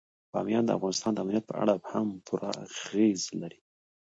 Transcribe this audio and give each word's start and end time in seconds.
بامیان 0.33 0.63
د 0.65 0.71
افغانستان 0.77 1.11
د 1.13 1.19
امنیت 1.23 1.45
په 1.47 1.55
اړه 1.61 1.73
هم 1.91 2.07
پوره 2.25 2.49
اغېز 2.65 3.21
لري. 3.41 3.59